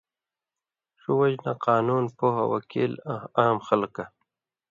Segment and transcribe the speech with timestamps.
[1.01, 4.05] ݜُو وجہۡ نہ قانُون پوہہۡ، وکیلہ آں عام خلکہ